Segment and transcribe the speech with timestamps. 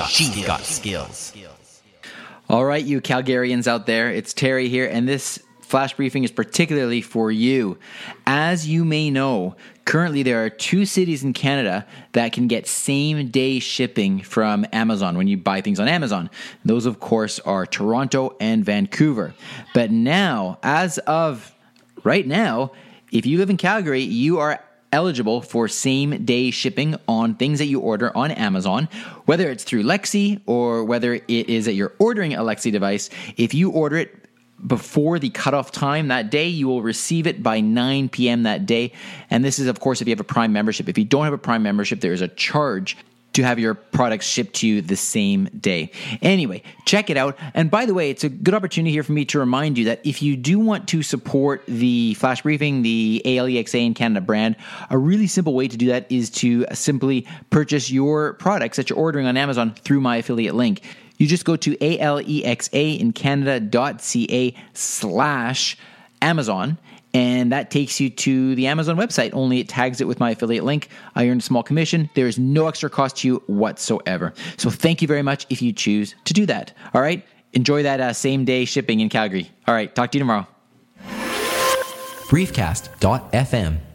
[0.00, 0.46] got She's skills.
[0.46, 1.82] got skills.
[2.48, 7.00] All right, you Calgarians out there, it's Terry here, and this flash briefing is particularly
[7.00, 7.78] for you.
[8.26, 13.28] As you may know, currently there are two cities in Canada that can get same
[13.28, 16.30] day shipping from Amazon when you buy things on Amazon.
[16.64, 19.34] Those, of course, are Toronto and Vancouver.
[19.74, 21.54] But now, as of
[22.02, 22.72] right now,
[23.12, 27.66] if you live in Calgary, you are eligible for same day shipping on things that
[27.66, 28.88] you order on Amazon,
[29.26, 33.10] whether it's through Alexa or whether it is that you're ordering a Alexa device.
[33.36, 34.14] If you order it
[34.66, 38.42] before the cutoff time that day, you will receive it by 9 p.m.
[38.42, 38.92] that day.
[39.30, 40.88] And this is, of course, if you have a Prime membership.
[40.88, 42.96] If you don't have a Prime membership, there is a charge
[43.32, 45.90] to have your products shipped to you the same day.
[46.22, 47.38] Anyway, check it out.
[47.54, 50.00] And by the way, it's a good opportunity here for me to remind you that
[50.04, 54.56] if you do want to support the Flash Briefing, the ALEXA in Canada brand,
[54.90, 58.98] a really simple way to do that is to simply purchase your products that you're
[58.98, 60.82] ordering on Amazon through my affiliate link.
[61.18, 65.76] You just go to alexa in canada.ca slash
[66.22, 66.78] Amazon
[67.12, 69.30] and that takes you to the Amazon website.
[69.32, 70.88] Only it tags it with my affiliate link.
[71.14, 72.08] I earn a small commission.
[72.14, 74.32] There is no extra cost to you whatsoever.
[74.56, 76.72] So thank you very much if you choose to do that.
[76.94, 79.50] All right, enjoy that uh, same day shipping in Calgary.
[79.66, 80.46] All right, talk to you tomorrow.
[82.28, 83.89] Briefcast.fm